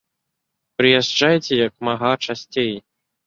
Прыязджайце 0.81 1.53
як 1.67 1.73
мага 1.89 2.11
часцей. 2.29 2.73